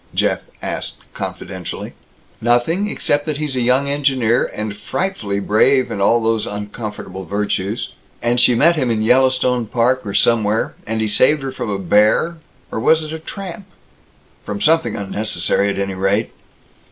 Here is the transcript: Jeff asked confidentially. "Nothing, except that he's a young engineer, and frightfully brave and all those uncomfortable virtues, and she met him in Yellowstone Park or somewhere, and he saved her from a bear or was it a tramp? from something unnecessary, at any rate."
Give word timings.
Jeff 0.15 0.39
asked 0.63 0.97
confidentially. 1.13 1.93
"Nothing, 2.41 2.89
except 2.89 3.27
that 3.27 3.37
he's 3.37 3.55
a 3.55 3.61
young 3.61 3.87
engineer, 3.87 4.49
and 4.51 4.75
frightfully 4.75 5.39
brave 5.39 5.91
and 5.91 6.01
all 6.01 6.19
those 6.19 6.47
uncomfortable 6.47 7.23
virtues, 7.23 7.91
and 8.19 8.39
she 8.39 8.55
met 8.55 8.75
him 8.75 8.89
in 8.89 9.03
Yellowstone 9.03 9.67
Park 9.67 10.03
or 10.03 10.15
somewhere, 10.15 10.73
and 10.87 11.01
he 11.01 11.07
saved 11.07 11.43
her 11.43 11.51
from 11.51 11.69
a 11.69 11.77
bear 11.77 12.37
or 12.71 12.79
was 12.79 13.03
it 13.03 13.13
a 13.13 13.19
tramp? 13.19 13.67
from 14.43 14.59
something 14.59 14.95
unnecessary, 14.95 15.69
at 15.69 15.77
any 15.77 15.93
rate." 15.93 16.31